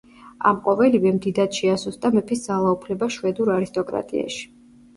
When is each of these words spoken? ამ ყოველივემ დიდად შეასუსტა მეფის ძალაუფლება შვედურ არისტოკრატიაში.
ამ 0.51 0.55
ყოველივემ 0.67 1.19
დიდად 1.25 1.59
შეასუსტა 1.59 2.11
მეფის 2.17 2.43
ძალაუფლება 2.47 3.13
შვედურ 3.19 3.55
არისტოკრატიაში. 3.61 4.45